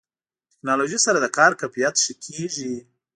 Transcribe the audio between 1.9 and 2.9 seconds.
ښه کېږي.